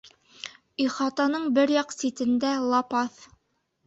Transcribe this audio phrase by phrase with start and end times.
[0.85, 3.21] Ихатаның бер яҡ ситендә- лапаҫ.